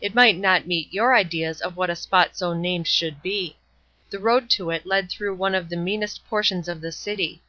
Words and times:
It 0.00 0.14
might 0.14 0.38
not 0.38 0.68
meet 0.68 0.92
your 0.92 1.16
ideas 1.16 1.60
of 1.60 1.76
what 1.76 1.90
a 1.90 1.96
spot 1.96 2.36
so 2.36 2.52
named 2.54 2.86
should 2.86 3.20
be. 3.22 3.56
The 4.10 4.20
road 4.20 4.48
to 4.50 4.70
it 4.70 4.86
led 4.86 5.10
through 5.10 5.34
one 5.34 5.56
of 5.56 5.68
the 5.68 5.76
meanest 5.76 6.24
portions 6.28 6.68
of 6.68 6.80
the 6.80 6.92
city. 6.92 7.42